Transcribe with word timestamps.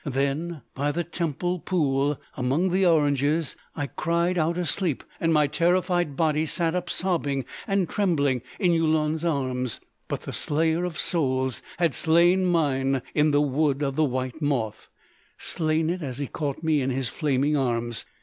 Then, 0.03 0.63
by 0.73 0.91
the 0.91 1.03
Temple 1.03 1.59
pool, 1.59 2.19
among 2.35 2.71
the 2.71 2.87
oranges, 2.87 3.55
I 3.75 3.85
cried 3.85 4.35
out 4.35 4.57
asleep; 4.57 5.03
and 5.19 5.31
my 5.31 5.45
terrified 5.45 6.15
body 6.15 6.47
sat 6.47 6.73
up 6.73 6.89
sobbing 6.89 7.45
and 7.67 7.87
trembling 7.87 8.41
in 8.57 8.71
Yulun's 8.71 9.23
arms. 9.23 9.79
But 10.07 10.21
the 10.21 10.33
Slayer 10.33 10.85
of 10.85 10.97
Souls 10.97 11.61
had 11.77 11.93
slain 11.93 12.45
mine 12.47 13.03
in 13.13 13.29
the 13.29 13.41
Wood 13.41 13.83
of 13.83 13.95
the 13.95 14.03
White 14.03 14.41
Moth—slain 14.41 15.91
it 15.91 16.01
as 16.01 16.17
he 16.17 16.25
caught 16.25 16.63
me 16.63 16.81
in 16.81 16.89
his 16.89 17.07
flaming 17.09 17.55
arms.... 17.55 18.07